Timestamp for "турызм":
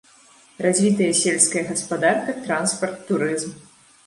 3.13-3.55